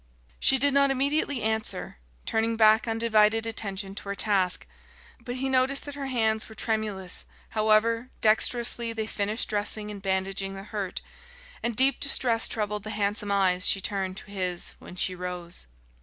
She 0.39 0.57
did 0.57 0.73
not 0.73 0.89
immediately 0.89 1.43
answer, 1.43 1.97
turning 2.25 2.57
back 2.57 2.87
undivided 2.87 3.45
attention 3.45 3.93
to 3.93 4.03
her 4.09 4.15
task; 4.15 4.65
but 5.23 5.35
he 5.35 5.47
noticed 5.47 5.85
that 5.85 5.93
her 5.93 6.07
hands 6.07 6.49
were 6.49 6.55
tremulous, 6.55 7.25
however, 7.49 8.09
dextrously 8.19 8.93
they 8.93 9.05
finished 9.05 9.47
dressing 9.47 9.91
and 9.91 10.01
bandaging 10.01 10.55
the 10.55 10.63
hurt; 10.63 11.01
and 11.61 11.75
deep 11.75 11.99
distress 11.99 12.47
troubled 12.47 12.81
the 12.81 12.89
handsome 12.89 13.31
eyes 13.31 13.67
she 13.67 13.79
turned 13.79 14.17
to 14.17 14.31
his 14.31 14.73
when 14.79 14.95
she 14.95 15.13
rose. 15.13 15.67